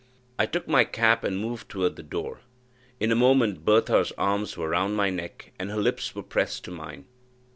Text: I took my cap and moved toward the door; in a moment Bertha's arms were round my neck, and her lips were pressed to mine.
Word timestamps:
I 0.39 0.47
took 0.47 0.67
my 0.67 0.83
cap 0.83 1.23
and 1.23 1.37
moved 1.39 1.69
toward 1.69 1.95
the 1.95 2.01
door; 2.01 2.39
in 2.99 3.11
a 3.11 3.15
moment 3.15 3.63
Bertha's 3.63 4.11
arms 4.17 4.57
were 4.57 4.69
round 4.69 4.95
my 4.95 5.11
neck, 5.11 5.51
and 5.59 5.69
her 5.69 5.77
lips 5.77 6.15
were 6.15 6.23
pressed 6.23 6.63
to 6.63 6.71
mine. 6.71 7.05